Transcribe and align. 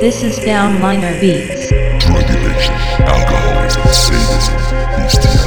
This 0.00 0.22
is 0.22 0.38
Downliner 0.38 1.20
Beats. 1.20 1.70
Drug 1.98 2.22
addiction, 2.22 2.72
alcoholism, 3.02 3.82
sadism, 3.88 5.37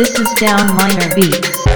This 0.00 0.18
is 0.18 0.28
Downliner 0.28 1.14
Beats. 1.14 1.69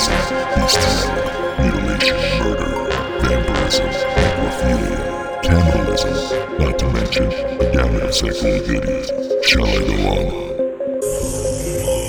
sadism, 0.00 0.60
bestiality, 0.60 1.62
mutilation, 1.62 2.16
murder, 2.38 2.72
vampirism, 3.20 3.86
necrophilia, 4.16 5.42
cannibalism, 5.42 6.58
not 6.58 6.78
to 6.78 6.86
mention 6.90 7.26
a 7.60 7.72
gamut 7.72 8.02
of 8.02 8.14
sexual 8.14 8.58
goodies. 8.66 9.10
Shall 9.46 9.66
I 9.66 9.78
go 9.86 9.96
on? 10.08 11.99